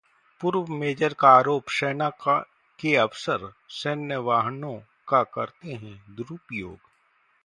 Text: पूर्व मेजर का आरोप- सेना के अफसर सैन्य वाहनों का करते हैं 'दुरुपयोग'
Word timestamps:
पूर्व 0.41 0.67
मेजर 0.73 1.13
का 1.13 1.29
आरोप- 1.29 1.71
सेना 1.71 2.09
के 2.79 2.95
अफसर 2.95 3.51
सैन्य 3.69 4.17
वाहनों 4.21 4.75
का 5.07 5.21
करते 5.23 5.73
हैं 5.73 5.95
'दुरुपयोग' 6.15 6.89